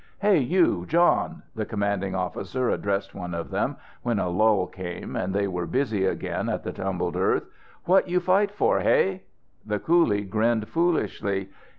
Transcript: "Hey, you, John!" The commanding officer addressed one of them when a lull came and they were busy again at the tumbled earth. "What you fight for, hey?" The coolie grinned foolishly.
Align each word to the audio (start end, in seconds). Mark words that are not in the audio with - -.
"Hey, 0.17 0.39
you, 0.39 0.87
John!" 0.87 1.43
The 1.53 1.63
commanding 1.63 2.15
officer 2.15 2.71
addressed 2.71 3.13
one 3.13 3.35
of 3.35 3.51
them 3.51 3.77
when 4.01 4.17
a 4.17 4.29
lull 4.29 4.65
came 4.65 5.15
and 5.15 5.31
they 5.31 5.47
were 5.47 5.67
busy 5.67 6.05
again 6.07 6.49
at 6.49 6.63
the 6.63 6.73
tumbled 6.73 7.15
earth. 7.15 7.45
"What 7.85 8.09
you 8.09 8.19
fight 8.19 8.49
for, 8.49 8.79
hey?" 8.79 9.21
The 9.63 9.77
coolie 9.77 10.27
grinned 10.27 10.67
foolishly. 10.67 11.49